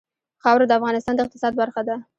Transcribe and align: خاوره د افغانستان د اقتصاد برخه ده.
خاوره 0.43 0.65
د 0.67 0.71
افغانستان 0.79 1.13
د 1.15 1.19
اقتصاد 1.23 1.53
برخه 1.61 1.81
ده. 1.87 1.95